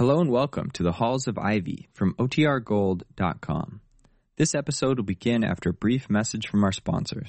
[0.00, 3.82] Hello and welcome to the Halls of Ivy from OTRGold.com.
[4.38, 7.28] This episode will begin after a brief message from our sponsors.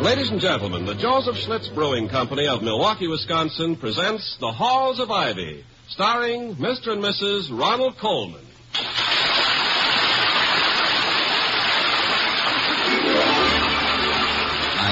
[0.00, 5.10] Ladies and gentlemen, the Joseph Schlitz Brewing Company of Milwaukee, Wisconsin presents The Halls of
[5.10, 6.92] Ivy, starring Mr.
[6.92, 7.50] and Mrs.
[7.50, 8.43] Ronald Colman.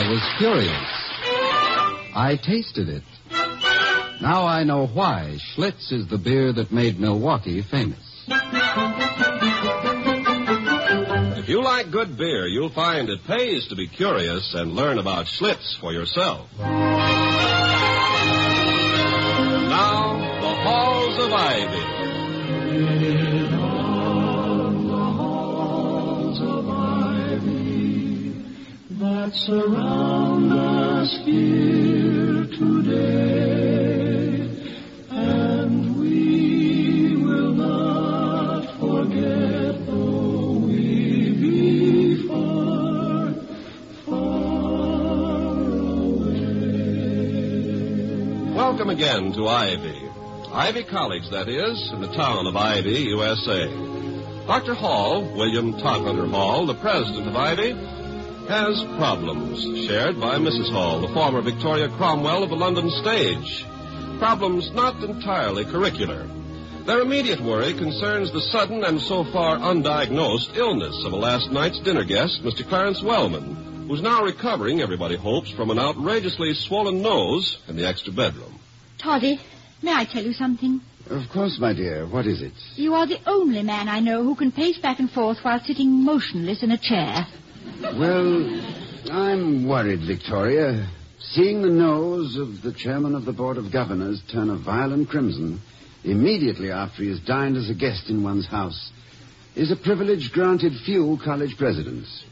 [0.03, 0.91] I was curious.
[2.13, 3.05] I tasted it.
[4.21, 8.25] Now I know why Schlitz is the beer that made Milwaukee famous.
[11.39, 15.27] If you like good beer, you'll find it pays to be curious and learn about
[15.27, 16.49] Schlitz for yourself.
[16.59, 16.99] Now,
[20.41, 21.93] The Halls of Ivy.
[29.33, 33.29] That surround us here today,
[35.11, 43.33] and we will not forget though we be far,
[44.07, 45.63] far
[46.03, 46.55] away.
[48.55, 50.09] Welcome again to Ivy.
[50.53, 53.67] Ivy College, that is, in the town of Ivy, USA.
[54.47, 54.75] Dr.
[54.75, 57.73] Hall, William Todhunter Hall, the president of Ivy,
[58.49, 60.71] has problems shared by Mrs.
[60.73, 63.65] Hall, the former Victoria Cromwell of the London stage.
[64.19, 66.29] Problems not entirely curricular.
[66.85, 71.79] Their immediate worry concerns the sudden and so far undiagnosed illness of a last night's
[71.81, 72.69] dinner guest, Mr.
[72.69, 78.13] Clarence Wellman, who's now recovering, everybody hopes, from an outrageously swollen nose in the extra
[78.13, 78.59] bedroom.
[78.99, 79.41] Toddy,
[79.81, 80.81] may I tell you something?
[81.09, 82.07] Of course, my dear.
[82.07, 82.53] What is it?
[82.75, 86.05] You are the only man I know who can pace back and forth while sitting
[86.05, 87.27] motionless in a chair.
[87.83, 88.63] Well,
[89.11, 90.89] I'm worried, Victoria.
[91.19, 95.61] Seeing the nose of the chairman of the Board of Governors turn a violent crimson
[96.05, 98.93] immediately after he has dined as a guest in one's house
[99.57, 102.25] is a privilege granted few college presidents.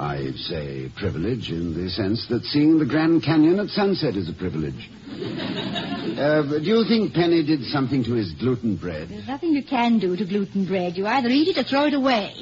[0.00, 4.32] I say privilege in the sense that seeing the Grand Canyon at sunset is a
[4.32, 4.90] privilege.
[5.10, 9.10] Uh, do you think Penny did something to his gluten bread?
[9.10, 10.96] There's nothing you can do to gluten bread.
[10.96, 12.34] You either eat it or throw it away.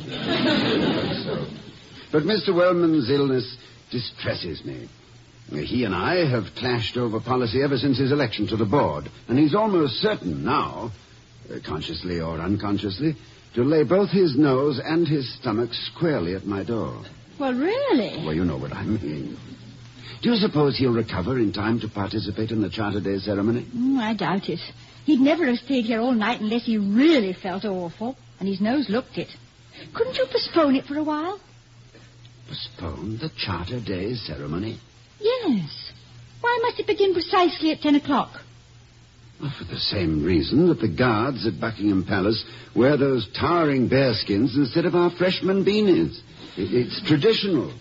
[2.16, 2.54] But Mr.
[2.54, 3.58] Wellman's illness
[3.90, 4.88] distresses me.
[5.50, 9.38] He and I have clashed over policy ever since his election to the board, and
[9.38, 10.92] he's almost certain now,
[11.50, 13.16] uh, consciously or unconsciously,
[13.54, 17.02] to lay both his nose and his stomach squarely at my door.
[17.38, 18.24] Well, really?
[18.24, 19.36] Well, you know what I mean.
[20.22, 23.66] Do you suppose he'll recover in time to participate in the Charter Day ceremony?
[23.76, 24.60] Mm, I doubt it.
[25.04, 28.88] He'd never have stayed here all night unless he really felt awful, and his nose
[28.88, 29.28] looked it.
[29.92, 31.38] Couldn't you postpone it for a while?
[32.48, 34.78] Postpone the Charter Day ceremony?
[35.20, 35.92] Yes.
[36.40, 38.30] Why must it begin precisely at ten o'clock?
[39.40, 44.56] Well, for the same reason that the guards at Buckingham Palace wear those towering bearskins
[44.56, 46.20] instead of our freshman beanies.
[46.56, 47.72] It, it's traditional.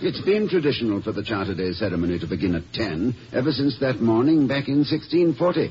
[0.00, 4.00] It's been traditional for the Charter Day ceremony to begin at 10 ever since that
[4.00, 5.70] morning back in 1640,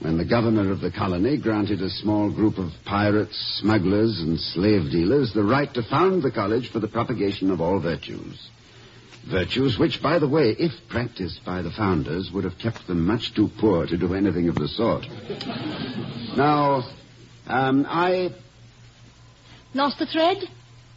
[0.00, 4.90] when the governor of the colony granted a small group of pirates, smugglers, and slave
[4.90, 8.48] dealers the right to found the college for the propagation of all virtues.
[9.28, 13.34] Virtues which, by the way, if practiced by the founders, would have kept them much
[13.34, 15.06] too poor to do anything of the sort.
[16.36, 16.84] Now,
[17.46, 18.32] um, I
[19.74, 20.38] Lost the thread?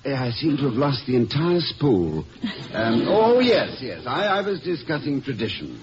[0.06, 2.26] I seem to have lost the entire spool.
[2.74, 4.06] Um, oh, yes, yes.
[4.08, 5.80] I, I was discussing tradition.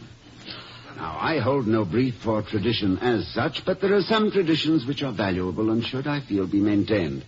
[0.98, 5.04] Now, I hold no brief for tradition as such, but there are some traditions which
[5.04, 7.24] are valuable and should, I feel, be maintained.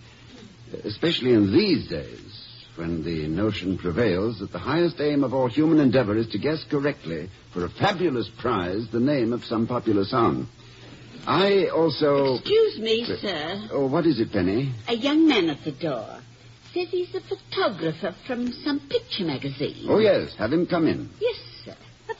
[0.83, 5.79] Especially in these days, when the notion prevails that the highest aim of all human
[5.79, 10.49] endeavor is to guess correctly, for a fabulous prize, the name of some popular song.
[11.25, 12.35] I also...
[12.35, 13.69] Excuse me, uh, sir.
[13.71, 14.73] Oh, what is it, Penny?
[14.89, 16.19] A young man at the door.
[16.73, 19.85] Says he's a photographer from some picture magazine.
[19.87, 20.35] Oh, yes.
[20.35, 21.09] Have him come in.
[21.21, 21.37] Yes,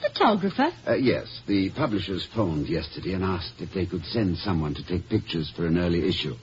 [0.01, 0.69] photographer?
[0.88, 5.09] Uh, yes, the publishers phoned yesterday and asked if they could send someone to take
[5.09, 6.36] pictures for an early issue.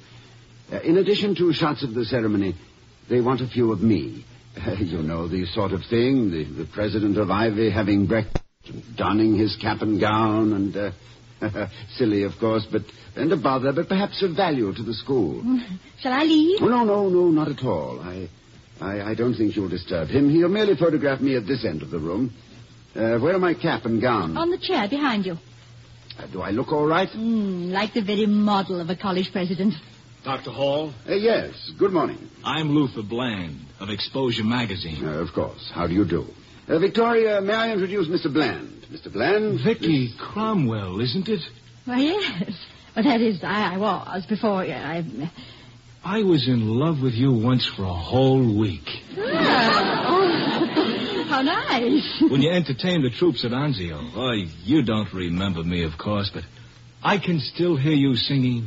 [0.72, 2.54] Uh, in addition to shots of the ceremony,
[3.08, 4.24] they want a few of me.
[4.56, 8.44] Uh, you know, the sort of thing, the, the president of Ivy having breakfast,
[8.96, 10.90] donning his cap and gown, and, uh,
[11.96, 12.82] silly, of course, but,
[13.16, 15.42] and a bother, but perhaps of value to the school.
[16.00, 16.60] Shall I leave?
[16.60, 18.00] Oh, no, no, no, not at all.
[18.00, 18.28] I,
[18.80, 20.30] I, I don't think you'll disturb him.
[20.30, 22.34] He'll merely photograph me at this end of the room.
[22.98, 24.36] Uh, where are my cap and gown?
[24.36, 25.38] On the chair behind you.
[26.18, 27.08] Uh, do I look all right?
[27.08, 29.74] Mm, like the very model of a college president.
[30.24, 30.50] Dr.
[30.50, 31.70] Hall, Uh, yes.
[31.78, 32.18] Good morning.
[32.44, 35.06] I'm Luther Bland of Exposure Magazine.
[35.06, 35.70] Uh, of course.
[35.72, 36.26] How do you do?
[36.68, 38.32] Uh, Victoria, may I introduce Mr.
[38.32, 38.82] Bland?
[38.92, 39.12] Mr.
[39.12, 39.60] Bland.
[39.64, 41.40] Vicky Cromwell, isn't it?
[41.84, 42.52] Why, yes.
[42.96, 44.64] But that is, I, I was before.
[44.64, 45.30] yeah, I,
[46.18, 48.88] I was in love with you once for a whole week.
[49.16, 50.17] Ah, oh,
[51.38, 52.22] how nice.
[52.30, 54.10] When you entertained the troops at Anzio.
[54.14, 54.32] Oh,
[54.64, 56.44] you don't remember me, of course, but
[57.02, 58.66] I can still hear you singing,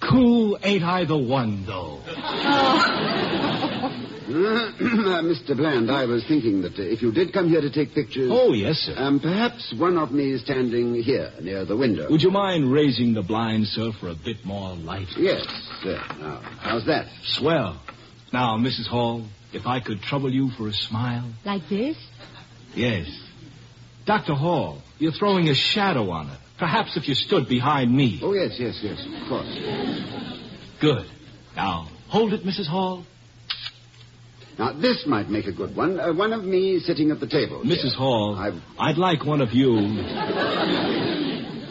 [0.00, 2.00] Cool ain't I the one, though.
[4.32, 5.54] Uh, Mr.
[5.54, 8.30] Bland, I was thinking that uh, if you did come here to take pictures.
[8.32, 8.94] Oh, yes, sir.
[8.96, 12.10] Um, perhaps one of me is standing here near the window.
[12.10, 15.08] Would you mind raising the blind, sir, for a bit more light?
[15.18, 15.44] Yes,
[15.82, 16.00] sir.
[16.18, 17.08] Now, how's that?
[17.24, 17.78] Swell.
[18.32, 18.86] Now, Mrs.
[18.86, 21.30] Hall, if I could trouble you for a smile.
[21.44, 21.96] Like this?
[22.74, 23.06] Yes.
[24.06, 24.34] Dr.
[24.34, 26.38] Hall, you're throwing a shadow on her.
[26.58, 28.20] Perhaps if you stood behind me.
[28.22, 29.58] Oh, yes, yes, yes, of course.
[30.80, 31.06] Good.
[31.56, 32.66] Now, hold it, Mrs.
[32.66, 33.04] Hall.
[34.58, 35.98] Now, this might make a good one.
[35.98, 37.62] Uh, one of me sitting at the table.
[37.62, 37.76] here.
[37.76, 37.94] Mrs.
[37.94, 39.72] Hall, I- I'd like one of you.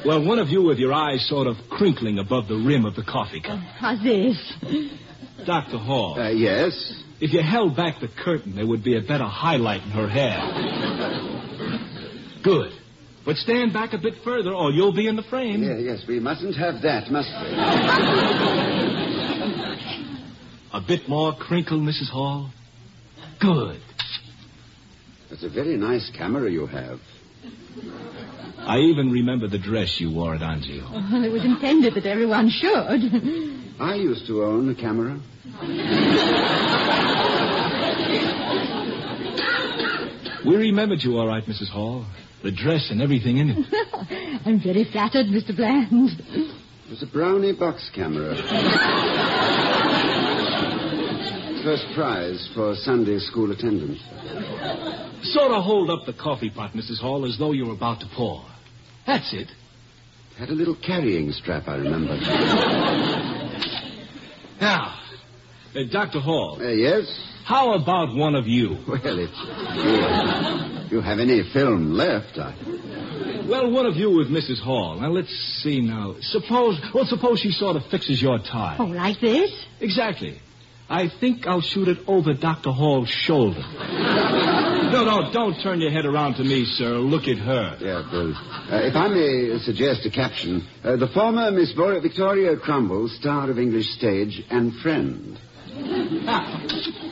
[0.04, 3.04] Well, one of you with your eyes sort of crinkling above the rim of the
[3.04, 3.60] coffee cup.
[3.60, 4.54] How's this?
[5.46, 5.78] Dr.
[5.78, 6.74] Hall, Uh, yes.
[7.20, 10.40] if you held back the curtain, there would be a better highlight in her hair.
[12.44, 12.72] Good.
[13.24, 15.62] But stand back a bit further, or you'll be in the frame.
[15.64, 17.50] Yeah, yes, we mustn't have that, must we?
[20.74, 22.10] A bit more crinkle, Mrs.
[22.10, 22.50] Hall.
[23.40, 23.80] Good.
[25.30, 27.00] That's a very nice camera you have.
[28.60, 30.90] I even remember the dress you wore at Anzio.
[31.12, 33.82] Well, it was intended that everyone should.
[33.82, 35.20] I used to own a camera.
[40.46, 41.70] We remembered you all right, Mrs.
[41.70, 42.06] Hall.
[42.44, 44.42] The dress and everything in it.
[44.46, 45.56] I'm very flattered, Mr.
[45.56, 46.20] Bland.
[46.20, 48.36] It was a Brownie box camera.
[51.64, 54.00] First prize for Sunday school attendance.
[55.24, 57.00] Sort of hold up the coffee pot, Mrs.
[57.00, 58.44] Hall, as though you were about to pour.
[59.06, 59.48] That's it.
[60.38, 62.16] Had a little carrying strap, I remember.
[64.60, 64.98] Now,
[65.76, 66.20] uh, Dr.
[66.20, 67.06] Hall, Uh, yes?
[67.46, 68.78] how about one of you?
[68.88, 69.30] Well, if
[70.90, 72.56] you, you have any film left, I...
[73.48, 74.60] Well, one of you with Mrs.
[74.62, 75.00] Hall.
[75.00, 75.30] Now, let's
[75.62, 76.16] see now.
[76.22, 78.78] Suppose, well, suppose she sort of fixes your tie.
[78.80, 79.52] Oh, like this?
[79.80, 80.40] Exactly.
[80.92, 82.72] I think I'll shoot it over Dr.
[82.72, 83.62] Hall's shoulder.
[83.62, 86.98] no, no, don't turn your head around to me, sir.
[86.98, 87.78] Look at her.
[87.80, 88.34] Yeah, well,
[88.70, 93.58] uh, if I may suggest a caption, uh, the former Miss Victoria Crumble, star of
[93.58, 95.40] English stage and friend.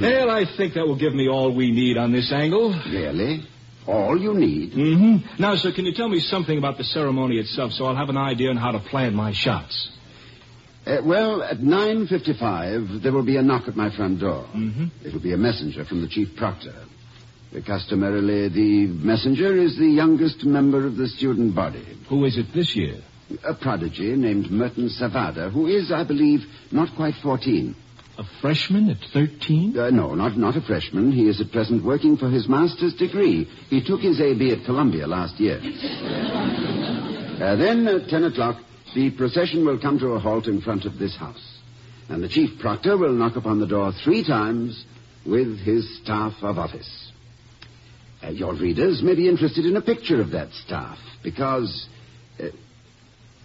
[0.00, 2.70] Well, I think that will give me all we need on this angle.
[2.90, 3.46] Really?
[3.86, 4.72] All you need?
[4.72, 5.42] Mm-hmm.
[5.42, 8.16] Now, sir, can you tell me something about the ceremony itself so I'll have an
[8.16, 9.90] idea on how to plan my shots?
[10.88, 14.46] Uh, well, at 9.55, there will be a knock at my front door.
[14.56, 15.06] Mm-hmm.
[15.06, 16.72] It'll be a messenger from the chief proctor.
[17.54, 21.84] Uh, customarily, the messenger is the youngest member of the student body.
[22.08, 23.02] Who is it this year?
[23.46, 26.40] A prodigy named Merton Savada, who is, I believe,
[26.72, 27.76] not quite 14.
[28.16, 29.78] A freshman at 13?
[29.78, 31.12] Uh, no, not, not a freshman.
[31.12, 33.44] He is at present working for his master's degree.
[33.68, 34.52] He took his A.B.
[34.52, 35.60] at Columbia last year.
[37.38, 38.56] Uh, then, at 10 o'clock,
[38.98, 41.58] the procession will come to a halt in front of this house.
[42.08, 44.84] And the chief proctor will knock upon the door three times
[45.24, 47.12] with his staff of office.
[48.24, 51.86] Uh, your readers may be interested in a picture of that staff, because
[52.40, 52.46] uh,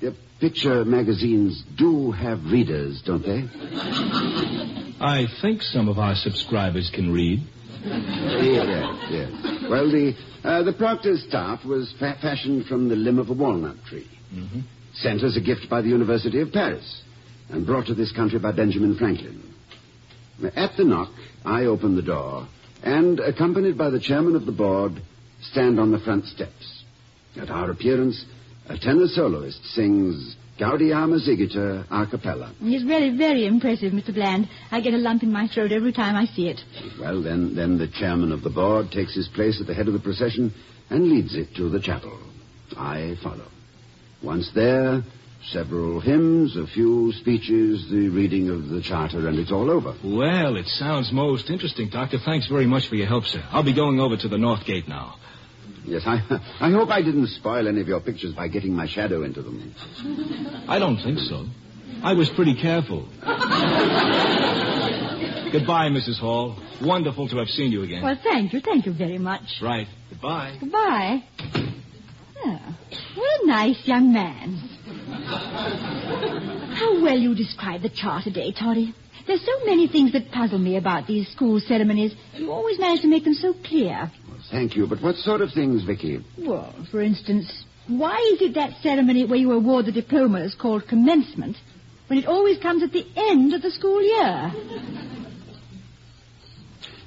[0.08, 3.42] uh, picture magazines do have readers, don't they?
[5.00, 7.42] I think some of our subscribers can read.
[7.86, 9.32] yes, yes.
[9.70, 13.76] Well, the uh, the proctor's staff was fa- fashioned from the limb of a walnut
[13.86, 14.62] tree, Mm-hmm.
[14.96, 17.02] Sent as a gift by the University of Paris,
[17.50, 19.42] and brought to this country by Benjamin Franklin.
[20.56, 21.12] At the knock,
[21.46, 22.48] I open the door,
[22.84, 25.02] and, accompanied by the chairman of the board,
[25.42, 26.84] stand on the front steps.
[27.40, 28.24] At our appearance,
[28.68, 32.54] a tenor soloist sings Gaudeamus Igitur a cappella.
[32.60, 34.14] He's really very impressive, Mr.
[34.14, 34.48] Bland.
[34.72, 36.62] I get a lump in my throat every time I see it.
[37.00, 39.94] Well, then, then the chairman of the board takes his place at the head of
[39.94, 40.54] the procession
[40.90, 42.18] and leads it to the chapel.
[42.78, 43.48] I follow.
[44.24, 45.04] Once there,
[45.52, 49.94] several hymns, a few speeches, the reading of the charter, and it's all over.
[50.04, 52.18] Well, it sounds most interesting, Doctor.
[52.24, 53.44] Thanks very much for your help, sir.
[53.52, 55.16] I'll be going over to the North Gate now.
[55.86, 56.22] Yes, I,
[56.62, 59.76] I hope I didn't spoil any of your pictures by getting my shadow into them.
[60.68, 61.46] I don't think so.
[62.02, 63.08] I was pretty careful.
[65.52, 66.18] Goodbye, Mrs.
[66.20, 66.58] Hall.
[66.82, 68.02] Wonderful to have seen you again.
[68.02, 68.60] Well, thank you.
[68.62, 69.60] Thank you very much.
[69.62, 69.88] Right.
[70.10, 70.58] Goodbye.
[70.60, 71.24] Goodbye.
[72.46, 72.76] Oh,
[73.16, 74.58] what a nice young man.
[76.76, 78.94] How well you describe the charter day, Toddy.
[79.26, 82.14] There's so many things that puzzle me about these school ceremonies.
[82.36, 84.12] You always manage to make them so clear.
[84.28, 84.86] Well, thank you.
[84.88, 86.20] But what sort of things, Vicky?
[86.38, 91.56] Well, for instance, why is it that ceremony where you award the diplomas called commencement
[92.08, 94.52] when it always comes at the end of the school year?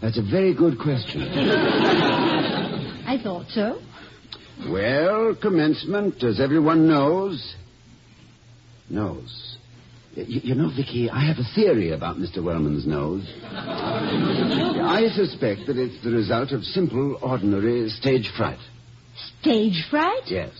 [0.00, 1.20] That's a very good question.
[3.06, 3.80] I thought so.
[4.68, 7.54] Well, commencement, as everyone knows,
[8.88, 9.56] knows.
[10.16, 12.42] Y- you know, Vicky, I have a theory about Mr.
[12.42, 13.26] Wellman's nose.
[13.52, 18.58] I suspect that it's the result of simple, ordinary stage fright.
[19.40, 20.22] Stage fright?
[20.26, 20.52] Yes.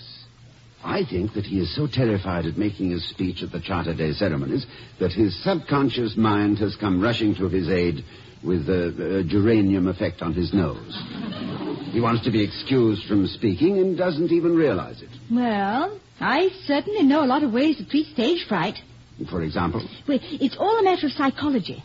[0.84, 4.12] I think that he is so terrified at making his speech at the Charter Day
[4.12, 4.66] ceremonies
[5.00, 8.04] that his subconscious mind has come rushing to his aid
[8.46, 10.94] with a, a geranium effect on his nose.
[11.92, 15.08] He wants to be excused from speaking and doesn't even realize it.
[15.30, 18.76] Well, I certainly know a lot of ways to treat stage fright.
[19.30, 21.82] For example, Well, it's all a matter of psychology.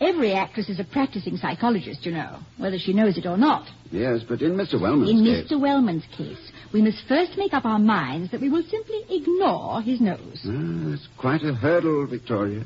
[0.00, 3.68] Every actress is a practicing psychologist, you know, whether she knows it or not.
[3.92, 4.80] yes, but in Mr.
[4.80, 5.46] Wellman's In case.
[5.52, 5.60] Mr.
[5.60, 10.00] Wellman's case, we must first make up our minds that we will simply ignore his
[10.00, 10.40] nose.
[10.44, 12.64] Ah, that's quite a hurdle, Victoria.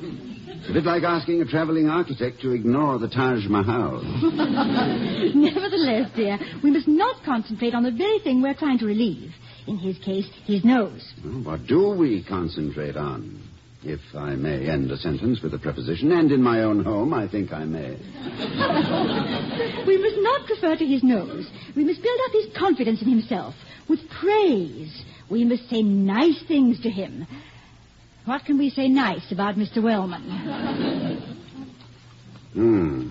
[0.00, 4.02] It's a bit like asking a traveling architect to ignore the Taj Mahal.
[5.34, 9.32] Nevertheless, dear, we must not concentrate on the very thing we're trying to relieve.
[9.66, 11.12] In his case, his nose.
[11.24, 13.40] Well, what do we concentrate on?
[13.82, 17.28] If I may end a sentence with a preposition, and in my own home, I
[17.28, 17.90] think I may.
[19.86, 21.46] We must not refer to his nose.
[21.76, 23.54] We must build up his confidence in himself
[23.88, 25.04] with praise.
[25.30, 27.26] We must say nice things to him.
[28.24, 29.82] What can we say nice about Mr.
[29.82, 30.22] Wellman?
[32.54, 33.08] Hmm.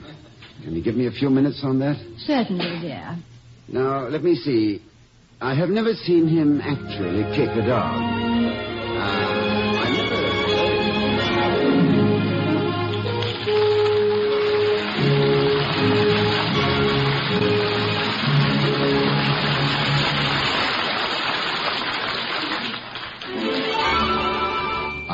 [0.63, 1.98] Can you give me a few minutes on that?
[2.20, 3.17] Certainly, dear.
[3.67, 4.82] Now, let me see.
[5.41, 8.01] I have never seen him actually kick a dog.
[8.98, 9.43] Uh,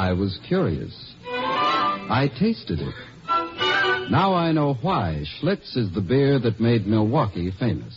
[0.09, 1.13] I was curious.
[1.27, 2.95] I tasted it.
[4.09, 7.93] Now I know why Schlitz is the beer that made Milwaukee famous.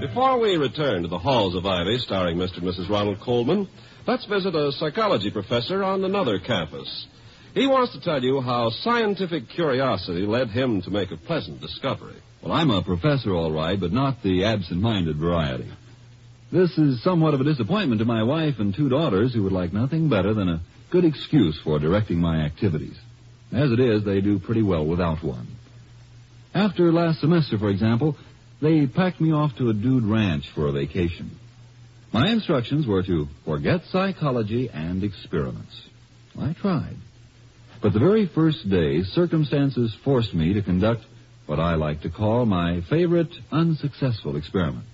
[0.00, 2.56] Before we return to the halls of Ivy, starring Mr.
[2.56, 2.90] and Mrs.
[2.90, 3.68] Ronald Colman,
[4.04, 7.06] let's visit a psychology professor on another campus.
[7.54, 12.16] He wants to tell you how scientific curiosity led him to make a pleasant discovery.
[12.42, 15.70] Well, I'm a professor, all right, but not the absent-minded variety.
[16.52, 19.72] This is somewhat of a disappointment to my wife and two daughters who would like
[19.72, 20.60] nothing better than a
[20.90, 22.96] good excuse for directing my activities.
[23.52, 25.48] As it is, they do pretty well without one.
[26.54, 28.16] After last semester, for example,
[28.62, 31.32] they packed me off to a dude ranch for a vacation.
[32.12, 35.74] My instructions were to forget psychology and experiments.
[36.38, 36.96] I tried.
[37.82, 41.02] But the very first day, circumstances forced me to conduct
[41.46, 44.86] what I like to call my favorite unsuccessful experiment.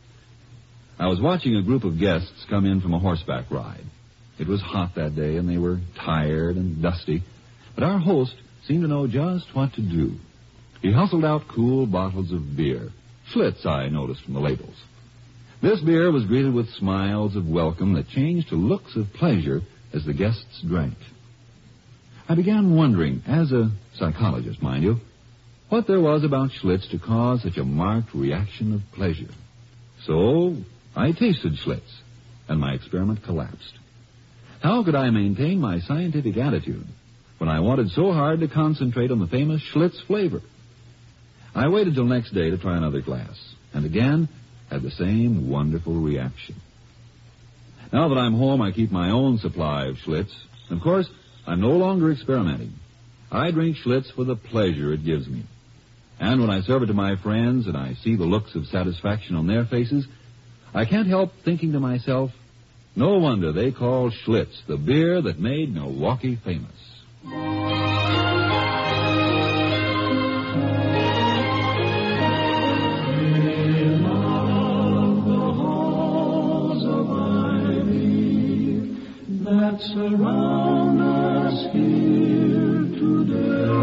[0.99, 3.85] I was watching a group of guests come in from a horseback ride.
[4.39, 7.23] It was hot that day, and they were tired and dusty,
[7.75, 8.35] but our host
[8.67, 10.17] seemed to know just what to do.
[10.81, 12.91] He hustled out cool bottles of beer.
[13.33, 14.75] Schlitz, I noticed from the labels.
[15.63, 20.05] This beer was greeted with smiles of welcome that changed to looks of pleasure as
[20.05, 20.97] the guests drank.
[22.29, 24.97] I began wondering, as a psychologist, mind you,
[25.69, 29.31] what there was about Schlitz to cause such a marked reaction of pleasure.
[30.05, 30.57] So
[30.95, 32.01] I tasted Schlitz,
[32.49, 33.79] and my experiment collapsed.
[34.63, 36.87] How could I maintain my scientific attitude
[37.39, 40.41] when I wanted so hard to concentrate on the famous Schlitz flavor?
[41.55, 43.37] I waited till next day to try another glass,
[43.75, 44.29] and again
[44.71, 46.57] had the same wonderful reaction.
[47.93, 50.33] Now that I'm home, I keep my own supply of Schlitz.
[50.71, 51.09] Of course,
[51.47, 52.73] I'm no longer experimenting.
[53.31, 55.45] I drink Schlitz for the pleasure it gives me.
[56.21, 59.37] And when I serve it to my friends and I see the looks of satisfaction
[59.37, 60.07] on their faces,
[60.75, 62.31] I can't help thinking to myself,
[62.97, 66.73] no wonder they call Schlitz the beer that made Milwaukee famous.
[79.45, 83.82] that surround us here today.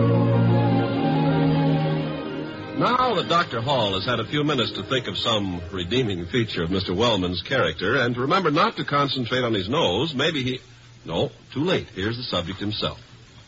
[2.80, 3.60] Now that Dr.
[3.60, 6.96] Hall has had a few minutes to think of some redeeming feature of Mr.
[6.96, 10.62] Wellman's character and to remember not to concentrate on his nose, maybe he.
[11.04, 11.88] No, too late.
[11.90, 12.98] Here's the subject himself.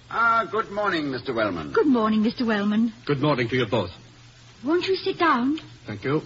[0.09, 1.33] Ah, good morning, Mr.
[1.33, 1.71] Wellman.
[1.71, 2.45] Good morning, Mr.
[2.45, 2.91] Wellman.
[3.05, 3.91] Good morning to you both.
[4.65, 5.59] Won't you sit down?
[5.88, 6.23] Thank you.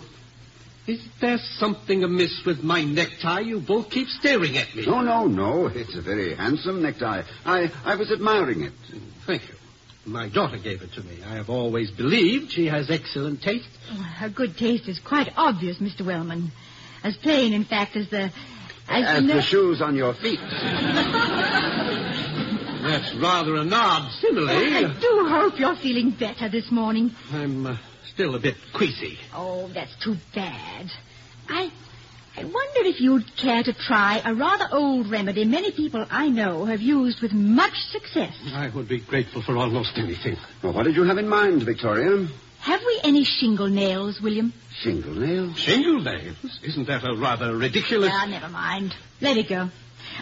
[0.88, 3.42] Is there something amiss with my necktie?
[3.42, 4.88] You both keep staring at me.
[4.88, 5.68] No, no, no.
[5.68, 7.22] It's a very handsome necktie.
[7.46, 8.74] I, I was admiring it.
[9.28, 9.55] Thank you.
[10.06, 11.18] My daughter gave it to me.
[11.26, 13.68] I have always believed she has excellent taste.
[13.92, 16.06] Oh, her good taste is quite obvious, Mr.
[16.06, 16.52] Wellman.
[17.04, 18.32] As plain, in fact, as the...
[18.88, 20.40] As the the shoes on your feet.
[22.86, 24.48] That's rather an odd simile.
[24.48, 27.10] I do hope you're feeling better this morning.
[27.32, 27.78] I'm uh,
[28.14, 29.18] still a bit queasy.
[29.34, 30.92] Oh, that's too bad.
[31.50, 31.72] I
[32.38, 36.66] I wonder if you'd care to try a rather old remedy many people I know
[36.66, 38.34] have used with much success.
[38.54, 40.36] I would be grateful for almost anything.
[40.62, 42.28] Well, what did you have in mind, Victoria?
[42.60, 44.52] Have we any shingle nails, William?
[44.74, 45.58] Shingle nails?
[45.58, 46.60] Shingle nails?
[46.64, 48.12] Isn't that a rather ridiculous...
[48.12, 48.94] Ah, never mind.
[49.22, 49.70] Let it go.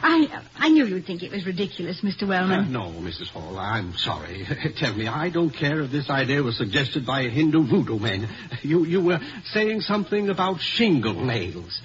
[0.02, 2.24] I I knew you'd think it was ridiculous, Mr.
[2.24, 2.72] Uh, Wellman.
[2.72, 3.30] no, Mrs.
[3.30, 4.46] Hall, I'm sorry.
[4.78, 8.28] Tell me, I don't care if this idea was suggested by a Hindu voodoo man.
[8.64, 9.20] You, you were
[9.52, 11.82] saying something about shingle nails.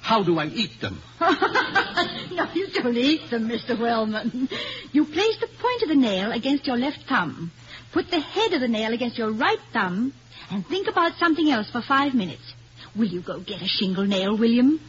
[0.00, 1.00] How do I eat them?
[1.20, 3.78] no, you don't eat them, Mr.
[3.78, 4.48] Wellman.
[4.92, 7.52] You place the point of the nail against your left thumb,
[7.92, 10.12] put the head of the nail against your right thumb,
[10.50, 12.54] and think about something else for five minutes.
[12.96, 14.80] Will you go get a shingle nail, William?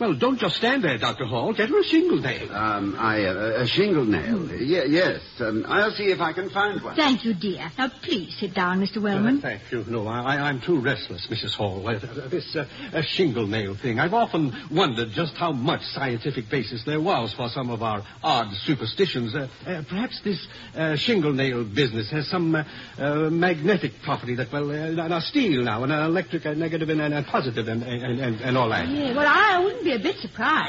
[0.00, 1.26] Well, don't just stand there, Dr.
[1.26, 1.52] Hall.
[1.52, 2.50] Get her a shingle nail.
[2.54, 4.50] Um, I, uh, a shingle nail.
[4.50, 5.20] Ye- yes.
[5.38, 6.96] Um, I'll see if I can find one.
[6.96, 7.70] Thank you, dear.
[7.76, 8.96] Now, please sit down, Mr.
[8.96, 9.42] Uh, Wellman.
[9.42, 9.84] thank you.
[9.86, 11.54] No, I, I- I'm too restless, Mrs.
[11.54, 11.86] Hall.
[11.86, 11.98] Uh,
[12.30, 12.64] this uh,
[12.94, 14.00] uh, shingle nail thing.
[14.00, 18.54] I've often wondered just how much scientific basis there was for some of our odd
[18.64, 19.34] superstitions.
[19.34, 22.64] Uh, uh, perhaps this uh, shingle nail business has some uh,
[22.98, 27.02] uh, magnetic property that, well, uh, now steel now, and uh, electric, uh, negative, and,
[27.02, 28.88] and, and positive, and, and, and, and all that.
[28.88, 30.16] Yeah, well, I wouldn't be a bit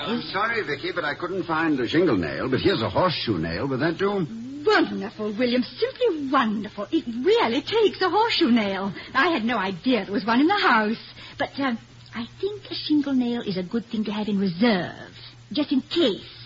[0.07, 2.49] I'm sorry, Vicky, but I couldn't find the shingle nail.
[2.49, 3.67] But here's a horseshoe nail.
[3.67, 4.27] Would that do?
[4.65, 5.63] Wonderful, William.
[5.63, 6.87] Simply wonderful.
[6.91, 8.93] It really takes a horseshoe nail.
[9.13, 11.01] I had no idea there was one in the house.
[11.39, 11.79] But um,
[12.13, 15.15] I think a shingle nail is a good thing to have in reserve,
[15.51, 16.40] just in case.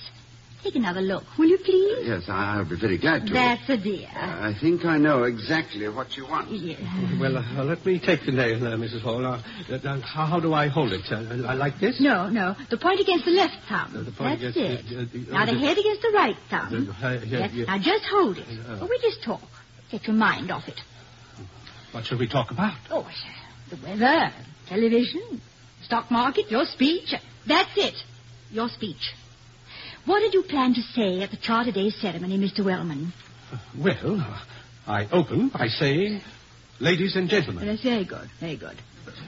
[0.64, 2.08] Take another look, will you please?
[2.08, 3.34] Yes, I- I'll be very glad to.
[3.34, 4.08] That's a dear.
[4.16, 6.50] I think I know exactly what you want.
[6.50, 6.78] Yeah.
[7.20, 9.02] Well, uh, let me take the nail, uh, Mrs.
[9.02, 9.20] Hall.
[9.20, 11.02] Now, uh, uh, how, how do I hold it?
[11.12, 11.18] Uh,
[11.52, 12.00] uh, like this?
[12.00, 12.56] No, no.
[12.72, 13.96] The point against the left thumb.
[13.96, 14.89] Uh, the point That's against it.
[14.89, 16.96] the- uh, the- now uh, the the- head against the right thumb.
[17.00, 17.65] Uh, uh, yeah, Yes, yeah.
[17.65, 18.48] Now just hold it.
[18.68, 19.41] Uh, Oh, we just talk.
[19.91, 20.82] Get your mind off it.
[21.91, 22.74] What shall we talk about?
[22.89, 23.08] Oh,
[23.70, 24.34] the weather,
[24.68, 25.41] television,
[25.84, 27.13] stock market, your speech.
[27.46, 28.04] That's it.
[28.52, 29.13] Your speech.
[30.06, 32.63] What did you plan to say at the Charter Day ceremony, Mr.
[32.63, 33.12] Wellman?
[33.78, 34.39] Well, uh,
[34.88, 36.22] I open by saying,
[36.80, 38.78] ladies and gentlemen, That's very good, very good.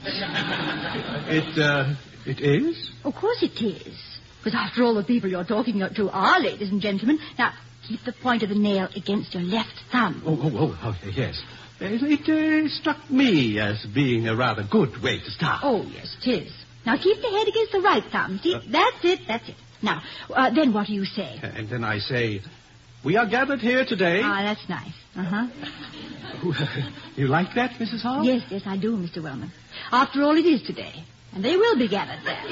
[0.04, 1.94] it, uh,
[2.26, 2.90] it is?
[3.04, 3.96] Of course it is.
[4.38, 7.18] Because after all, the people you're talking to are ladies and gentlemen.
[7.36, 7.54] Now,
[7.86, 10.22] keep the point of the nail against your left thumb.
[10.24, 11.42] Oh, oh, oh, oh yes.
[11.80, 15.60] It, it uh, struck me as being a rather good way to start.
[15.64, 16.52] Oh, yes, it is.
[16.86, 18.38] Now, keep the head against the right thumb.
[18.42, 19.56] See, that's it, that's it.
[19.82, 20.02] Now,
[20.34, 21.40] uh, then what do you say?
[21.42, 22.42] And then I say,
[23.04, 24.20] we are gathered here today.
[24.22, 24.92] Ah, that's nice.
[25.16, 25.46] Uh-huh.
[27.16, 28.02] you like that, Mrs.
[28.02, 28.24] Hall?
[28.24, 29.22] Yes, yes, I do, Mr.
[29.22, 29.52] Wellman.
[29.92, 31.04] After all, it is today.
[31.34, 32.42] And they will be gathered there.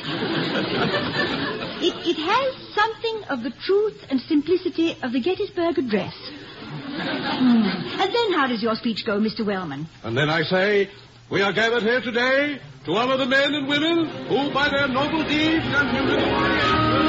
[1.81, 6.15] it, it has something of the truth and simplicity of the Gettysburg Address.
[6.15, 8.01] Hmm.
[8.01, 9.45] And then how does your speech go, Mr.
[9.45, 9.87] Wellman?
[10.03, 10.91] And then I say,
[11.31, 15.25] we are gathered here today to honor the men and women who, by their noble
[15.25, 17.06] deeds and humility,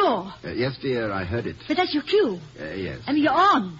[0.00, 0.32] door.
[0.44, 1.56] Uh, yes, dear, I heard it.
[1.66, 2.38] But that's your cue.
[2.60, 3.00] Uh, yes.
[3.06, 3.78] I mean, you're on.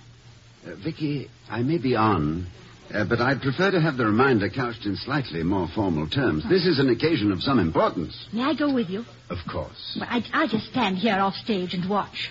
[0.67, 2.47] Uh, Vicky, I may be on,
[2.93, 6.45] uh, but I'd prefer to have the reminder couched in slightly more formal terms.
[6.49, 8.15] This is an occasion of some importance.
[8.33, 9.05] May I go with you?
[9.31, 9.97] Of course.
[10.01, 12.31] Well, I, I'll just stand here off stage and watch.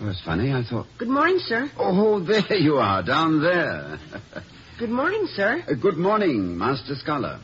[0.00, 0.86] Oh, it's funny, I thought.
[0.98, 1.68] Good morning, sir.
[1.76, 3.98] Oh, there you are, down there.
[4.78, 5.64] Good morning, sir.
[5.68, 7.40] Uh, good morning, Master Scholar.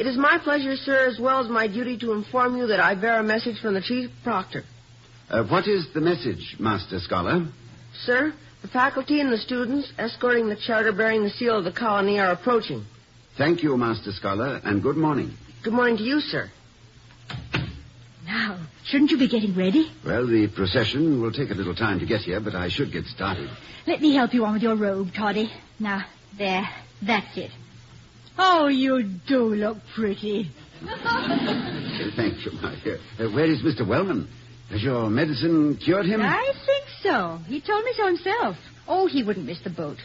[0.00, 2.94] It is my pleasure, sir, as well as my duty to inform you that I
[2.94, 4.64] bear a message from the chief proctor.
[5.28, 7.46] Uh, what is the message, Master Scholar?
[8.06, 8.32] Sir,
[8.62, 12.32] the faculty and the students escorting the charter bearing the seal of the colony are
[12.32, 12.86] approaching.
[13.36, 15.36] Thank you, Master Scholar, and good morning.
[15.62, 16.50] Good morning to you, sir.
[18.24, 19.92] Now, shouldn't you be getting ready?
[20.02, 23.04] Well, the procession will take a little time to get here, but I should get
[23.04, 23.50] started.
[23.86, 25.52] Let me help you on with your robe, Toddy.
[25.78, 26.06] Now,
[26.38, 26.66] there.
[27.02, 27.50] That's it.
[28.38, 30.50] Oh, you do look pretty.
[30.80, 32.98] Thank you, my dear.
[33.18, 33.86] Uh, where is Mr.
[33.86, 34.28] Wellman?
[34.70, 36.20] Has your medicine cured him?
[36.22, 37.38] I think so.
[37.46, 38.56] He told me so himself.
[38.86, 39.98] Oh, he wouldn't miss the boat.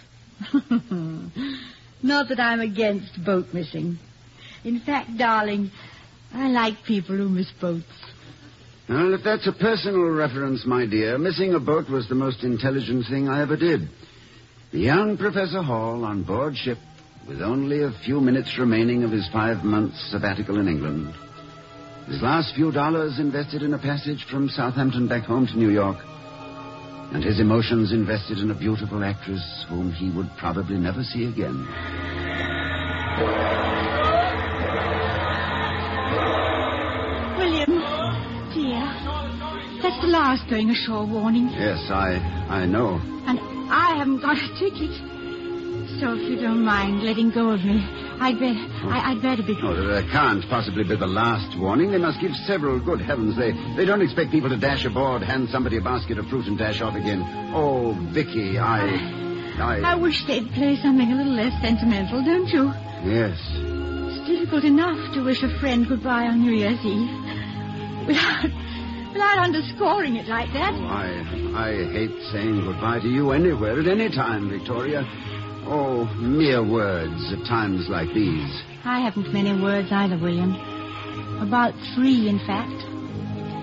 [2.04, 3.98] Not that I'm against boat missing.
[4.64, 5.72] In fact, darling,
[6.34, 7.86] I like people who miss boats.
[8.90, 13.06] Well, if that's a personal reference, my dear, missing a boat was the most intelligent
[13.10, 13.88] thing I ever did.
[14.72, 16.78] The young Professor Hall on board ship
[17.28, 21.14] with only a few minutes remaining of his five months sabbatical in England.
[22.08, 25.98] His last few dollars invested in a passage from Southampton back home to New York.
[27.14, 31.66] And his emotions invested in a beautiful actress whom he would probably never see again.
[37.38, 37.74] William,
[38.54, 38.86] dear,
[39.82, 41.50] that's the last going ashore warning.
[41.50, 42.18] Yes, I
[42.50, 43.00] I know.
[43.28, 43.40] And
[43.72, 45.15] I haven't got a ticket.
[46.00, 47.80] So if you don't mind letting go of me,
[48.20, 49.58] I'd better, I, would better be...
[49.64, 51.92] Oh, that can't possibly be the last warning.
[51.92, 52.80] They must give several.
[52.80, 56.28] Good heavens, they, they don't expect people to dash aboard, hand somebody a basket of
[56.28, 57.24] fruit and dash off again.
[57.54, 59.24] Oh, Vicky, I...
[59.58, 59.94] I...
[59.94, 62.74] I wish they'd play something a little less sentimental, don't you?
[63.10, 63.40] Yes.
[63.54, 67.10] It's difficult enough to wish a friend goodbye on New Year's Eve.
[68.06, 68.44] Without,
[69.14, 70.74] without underscoring it like that.
[70.74, 75.08] Oh, I, I hate saying goodbye to you anywhere at any time, Victoria.
[75.68, 78.62] Oh, mere words at times like these.
[78.84, 80.54] I haven't many words either, William.
[81.42, 82.86] About three, in fact.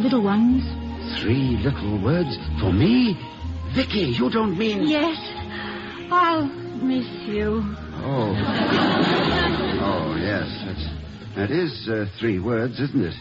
[0.03, 0.65] Little ones.
[1.23, 3.17] Three little words for me?
[3.75, 4.89] Vicky, you don't mean.
[4.89, 5.17] Yes.
[6.11, 7.63] I'll miss you.
[8.05, 8.35] Oh.
[9.81, 10.49] oh, yes.
[10.67, 13.15] That's, that is uh, three words, isn't it?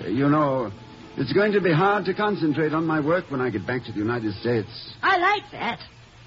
[0.00, 0.72] Uh, you know,
[1.16, 3.92] it's going to be hard to concentrate on my work when I get back to
[3.92, 4.92] the United States.
[5.02, 5.78] I like that.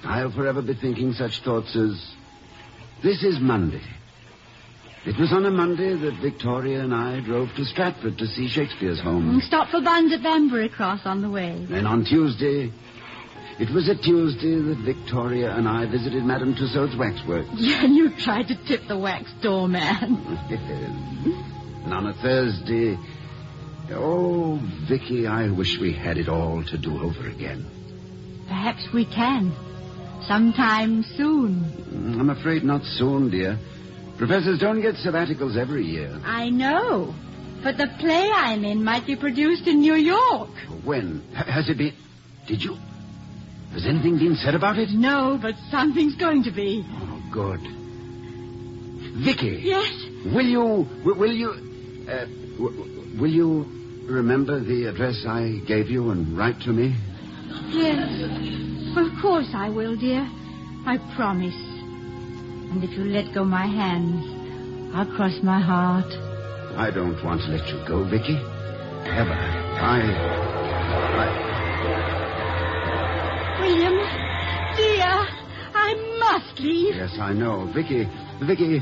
[0.04, 2.14] I'll forever be thinking such thoughts as
[3.04, 3.82] this is Monday.
[5.06, 9.00] It was on a Monday that Victoria and I drove to Stratford to see Shakespeare's
[9.00, 9.26] home.
[9.28, 11.64] Mm, and stopped for buns at Banbury Cross on the way.
[11.70, 12.72] Then on Tuesday,
[13.60, 17.50] it was a Tuesday that Victoria and I visited Madame Tussaud's waxworks.
[17.56, 19.82] Yeah, and you tried to tip the wax doorman.
[21.86, 22.98] and on a Thursday,
[23.92, 27.66] oh, Vicky, I wish we had it all to do over again.
[28.48, 29.54] Perhaps we can.
[30.28, 32.17] Sometime soon.
[32.19, 33.58] I'm afraid not soon, dear.
[34.17, 36.19] Professors don't get sabbaticals every year.
[36.23, 37.13] I know.
[37.63, 40.49] But the play I'm in might be produced in New York.
[40.84, 41.21] When?
[41.34, 41.93] Has it been.
[42.47, 42.78] Did you.
[43.73, 44.89] Has anything been said about it?
[44.91, 46.84] No, but something's going to be.
[46.88, 47.60] Oh, good.
[49.23, 49.62] Vicky.
[49.63, 49.91] Yes?
[50.34, 50.88] Will you.
[51.04, 51.49] Will, will you.
[52.10, 52.25] Uh,
[53.19, 53.65] will you
[54.08, 56.95] remember the address I gave you and write to me?
[57.69, 58.64] Yes.
[58.96, 60.22] Of course I will, dear.
[60.86, 61.56] I promise.
[62.72, 64.26] And if you let go my hands,
[64.96, 66.12] I'll cross my heart.
[66.78, 68.36] I don't want to let you go, Vicky.
[68.36, 69.36] Ever.
[69.36, 70.02] I.
[71.22, 71.28] I.
[73.60, 73.98] William,
[74.78, 75.28] dear,
[75.76, 76.96] I must leave.
[76.96, 77.72] Yes, I know.
[77.74, 78.08] Vicky.
[78.48, 78.82] Vicky.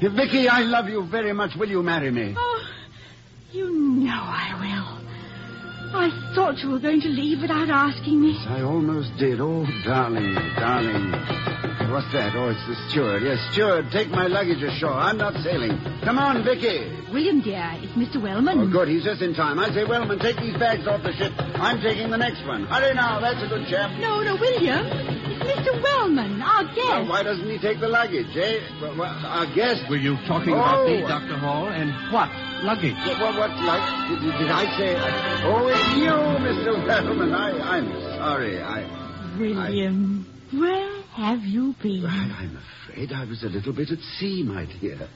[0.00, 1.56] Vicky, I love you very much.
[1.58, 2.34] Will you marry me?
[2.36, 2.66] Oh,
[3.52, 4.77] you know I will.
[5.94, 8.36] I thought you were going to leave without asking me.
[8.46, 9.40] I almost did.
[9.40, 11.10] Oh, darling, darling.
[11.90, 12.36] What's that?
[12.36, 13.22] Oh, it's the steward.
[13.22, 14.92] Yes, steward, take my luggage ashore.
[14.92, 15.80] I'm not sailing.
[16.04, 16.92] Come on, Vicky.
[17.10, 18.20] William, dear, it's Mr.
[18.22, 18.58] Wellman.
[18.58, 18.88] Oh, good.
[18.88, 19.58] He's just in time.
[19.58, 21.32] I say, Wellman, take these bags off the ship.
[21.56, 22.66] I'm taking the next one.
[22.66, 23.20] Hurry now.
[23.20, 23.90] That's a good chap.
[23.98, 25.17] No, no, William.
[25.48, 25.82] It's Mr.
[25.82, 26.88] Wellman, our guest.
[26.88, 28.60] Well, why doesn't he take the luggage, eh?
[28.82, 29.88] Well, well, our guest.
[29.88, 30.56] Were you talking oh.
[30.56, 31.38] about me, Dr.
[31.38, 31.68] Hall?
[31.68, 32.28] And what?
[32.64, 32.94] Luggage?
[33.06, 34.20] What, what, what luggage?
[34.20, 34.94] Did, did, I say...
[35.44, 36.12] Oh, it's you,
[36.44, 36.86] Mr.
[36.86, 37.32] Wellman.
[37.34, 38.60] I, I'm sorry.
[38.60, 39.38] I...
[39.38, 40.56] William, I...
[40.58, 42.02] where have you been?
[42.02, 45.08] Well, I'm afraid I was a little bit at sea, my dear.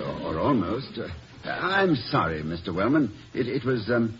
[0.00, 0.98] Or, or almost.
[0.98, 1.08] Uh,
[1.48, 2.74] I'm sorry, Mr.
[2.74, 3.12] Wellman.
[3.34, 4.18] It, it was, um...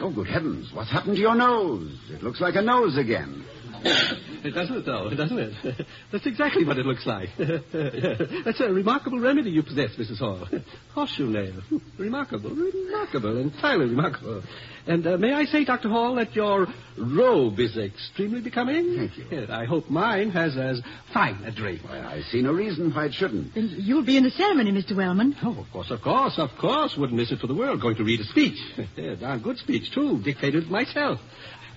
[0.00, 0.72] Oh, good heavens.
[0.72, 1.96] What's happened to your nose?
[2.10, 3.44] It looks like a nose again.
[3.84, 5.86] It doesn't, though, doesn't it?
[6.12, 7.30] That's exactly what it looks like.
[7.38, 10.18] That's a remarkable remedy you possess, Mrs.
[10.18, 10.46] Hall.
[10.94, 11.54] Horseshoe nail.
[11.98, 14.42] Remarkable, remarkable, entirely remarkable.
[14.86, 15.90] And uh, may I say, Dr.
[15.90, 18.96] Hall, that your robe is extremely becoming?
[18.96, 19.26] Thank you.
[19.30, 20.80] Yes, I hope mine has as
[21.12, 21.82] fine a drape.
[21.84, 23.54] Well, I see no reason why it shouldn't.
[23.54, 24.96] Then you'll be in the ceremony, Mr.
[24.96, 25.36] Wellman.
[25.42, 26.96] Oh, of course, of course, of course.
[26.96, 27.82] Wouldn't miss it for the world.
[27.82, 28.58] Going to read a speech.
[28.96, 30.22] yeah, darn good speech, too.
[30.22, 31.20] Dictated myself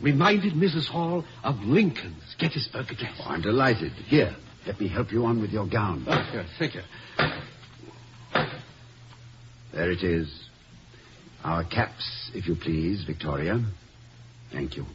[0.02, 0.88] reminded Mrs.
[0.88, 3.20] Hall of Lincoln's Gettysburg Address.
[3.20, 3.92] Oh, I'm delighted.
[3.92, 4.36] Here,
[4.66, 6.06] let me help you on with your gown.
[6.08, 6.82] Oh, yes, thank you.
[9.74, 10.50] There it is.
[11.44, 13.64] Our caps, if you please, Victoria.
[14.52, 14.86] Thank you.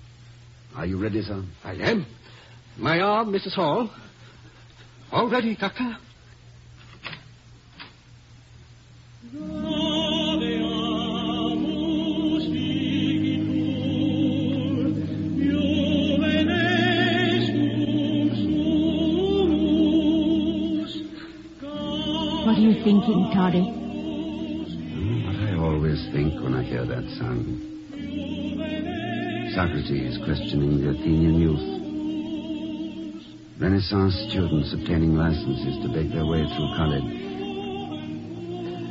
[0.77, 1.43] Are you ready, sir?
[1.65, 2.07] I am.
[2.77, 3.55] My arm, Mrs.
[3.55, 3.91] Hall.
[5.11, 5.97] All ready, Doctor.
[23.37, 27.61] What hmm, I always think when I hear that song.
[29.55, 31.61] Socrates questioning the Athenian youth.
[33.61, 37.13] Renaissance students obtaining licenses to make their way through college.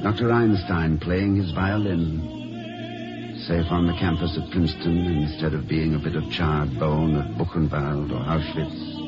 [0.04, 0.32] Dr.
[0.32, 6.16] Einstein playing his violin, safe on the campus of Princeton instead of being a bit
[6.16, 9.05] of charred bone at Buchenwald or Auschwitz.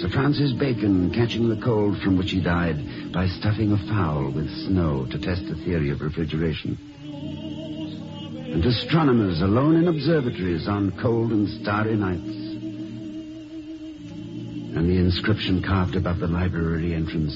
[0.00, 4.50] Sir Francis Bacon catching the cold from which he died by stuffing a fowl with
[4.66, 6.76] snow to test the theory of refrigeration.
[8.52, 12.26] And astronomers alone in observatories on cold and starry nights.
[14.76, 17.34] And the inscription carved above the library entrance,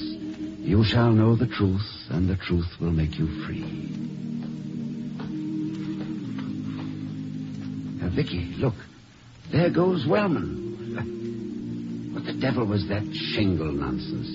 [0.59, 3.63] You shall know the truth, and the truth will make you free.
[8.03, 8.75] Uh, Vicky, look.
[9.49, 11.28] There goes Wellman.
[12.19, 14.27] What the devil was that shingle nonsense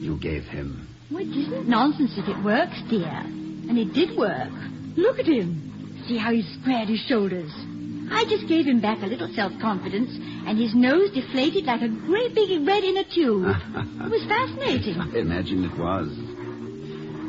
[0.00, 0.88] you gave him?
[1.10, 3.12] Well, it isn't nonsense if it works, dear.
[3.12, 4.48] And it did work.
[4.96, 6.00] Look at him.
[6.08, 7.52] See how he's squared his shoulders.
[8.10, 10.16] I just gave him back a little self-confidence,
[10.48, 13.44] and his nose deflated like a great big red in a tube.
[13.44, 14.98] it was fascinating.
[15.14, 16.08] I imagine it was.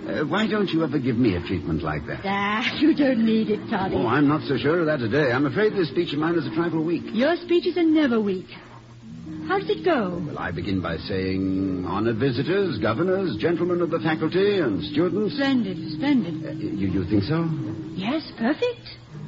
[0.08, 2.22] Uh, why don't you ever give me a treatment like that?
[2.24, 3.96] Ah, you don't need it, Toddy.
[3.96, 5.34] Oh, I'm not so sure of that today.
[5.34, 7.04] I'm afraid this speech of mine is a trifle weak.
[7.08, 8.48] Your speeches are never weak.
[9.48, 10.22] How does it go?
[10.28, 15.36] Well, I begin by saying honored visitors, governors, gentlemen of the faculty, and students.
[15.36, 16.46] Splendid, splendid.
[16.46, 17.48] Uh, you, you think so?
[17.96, 18.84] Yes, perfect.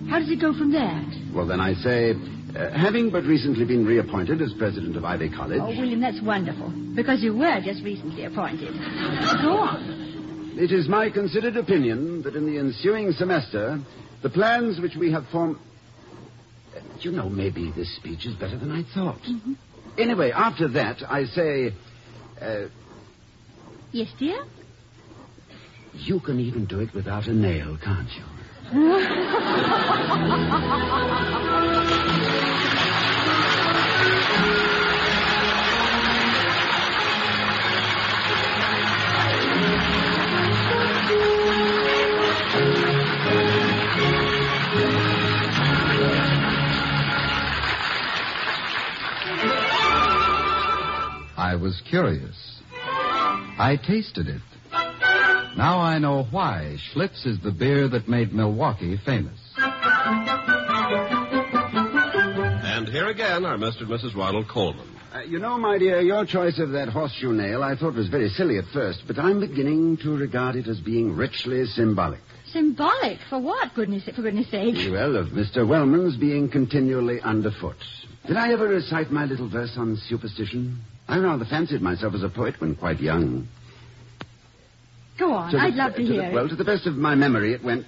[0.09, 1.01] How does it go from there?
[1.33, 5.61] Well, then I say, uh, having but recently been reappointed as president of Ivy College.
[5.61, 6.69] Oh, William, that's wonderful.
[6.95, 8.73] Because you were just recently appointed.
[9.41, 10.55] Go on.
[10.57, 13.79] It is my considered opinion that in the ensuing semester,
[14.21, 15.55] the plans which we have formed.
[16.75, 19.21] Uh, you know, maybe this speech is better than I thought.
[19.21, 19.53] Mm-hmm.
[19.99, 21.73] Anyway, after that, I say.
[22.41, 22.67] Uh,
[23.91, 24.45] Yes, dear?
[25.93, 28.23] you can even do it without a nail, can't you?
[51.69, 52.61] was curious.
[52.73, 54.41] I tasted it.
[55.55, 59.39] Now I know why Schlitz is the beer that made Milwaukee famous.
[62.75, 63.81] And here again are Mr.
[63.81, 64.15] and Mrs.
[64.15, 64.87] Ronald Colman.
[65.13, 68.29] Uh, you know, my dear, your choice of that horseshoe nail I thought was very
[68.29, 72.21] silly at first, but I'm beginning to regard it as being richly symbolic.
[72.51, 73.19] Symbolic?
[73.29, 74.75] For what, goodness, for goodness sake?
[74.91, 75.67] Well, of Mr.
[75.67, 77.77] Wellman's being continually underfoot.
[78.25, 80.79] Did I ever recite my little verse on superstition?
[81.09, 83.47] I rather fancied myself as a poet when quite young.
[85.17, 87.15] Go on, To the- I'd love to the- hear Well, to the best of my
[87.15, 87.85] memory, it went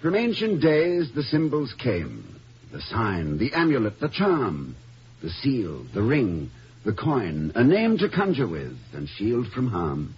[0.00, 2.24] From ancient days, the symbols came
[2.72, 4.74] the sign, the amulet, the charm,
[5.20, 6.50] the seal, the ring,
[6.84, 10.14] the coin, a name to conjure with and shield from harm.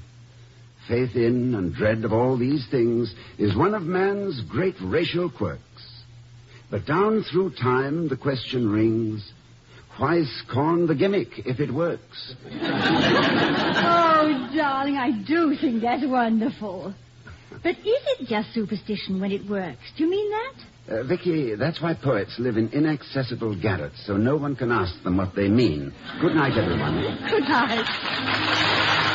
[0.87, 6.05] Faith in and dread of all these things is one of man's great racial quirks.
[6.71, 9.33] But down through time, the question rings
[9.99, 12.35] why scorn the gimmick if it works?
[13.85, 16.95] Oh, darling, I do think that's wonderful.
[17.63, 19.81] But is it just superstition when it works?
[19.97, 20.55] Do you mean that?
[20.89, 25.17] Uh, Vicky, that's why poets live in inaccessible garrets, so no one can ask them
[25.17, 25.93] what they mean.
[26.21, 27.03] Good night, everyone.
[27.31, 29.09] Good night.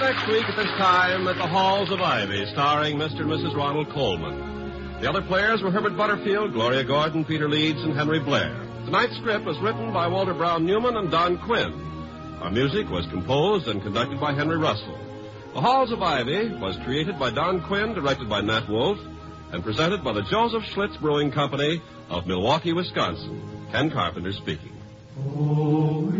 [0.00, 3.20] Next week at this time at the Halls of Ivy, starring Mr.
[3.20, 3.56] and Mrs.
[3.56, 5.00] Ronald Colman.
[5.00, 8.54] The other players were Herbert Butterfield, Gloria Gordon, Peter Leeds, and Henry Blair.
[8.84, 11.72] Tonight's script was written by Walter Brown Newman and Don Quinn.
[12.40, 14.98] Our music was composed and conducted by Henry Russell.
[15.54, 18.98] The Halls of Ivy was created by Don Quinn, directed by Nat Wolf,
[19.50, 23.68] and presented by the Joseph Schlitz Brewing Company of Milwaukee, Wisconsin.
[23.72, 24.76] Ken Carpenter speaking.
[25.18, 26.12] Oh,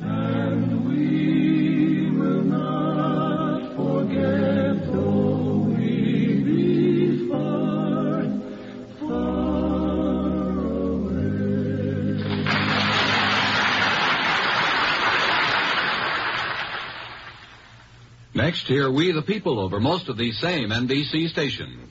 [0.00, 8.22] and we will not forget though we be far,
[9.00, 11.26] far away.
[18.34, 21.85] Next, hear We the People over most of these same NBC stations.